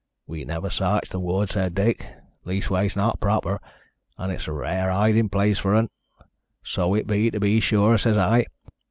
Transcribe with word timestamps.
'We 0.25 0.45
never 0.45 0.71
s'arched 0.71 1.11
th' 1.11 1.21
wood,' 1.21 1.51
says 1.51 1.69
Dick, 1.73 2.07
'leastways, 2.43 2.95
not 2.95 3.19
proper, 3.19 3.61
an' 4.17 4.31
it's 4.31 4.47
a 4.47 4.51
rare 4.51 4.89
hidin' 4.89 5.29
place 5.29 5.59
for 5.59 5.75
un.' 5.75 5.91
'So 6.63 6.95
it 6.95 7.05
be, 7.05 7.29
to 7.29 7.39
be 7.39 7.59
sure,' 7.59 7.99
says 7.99 8.17
I. 8.17 8.47